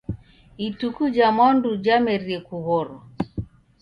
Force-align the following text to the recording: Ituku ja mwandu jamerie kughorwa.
Ituku 0.67 1.03
ja 1.15 1.27
mwandu 1.35 1.69
jamerie 1.85 2.39
kughorwa. 2.47 3.01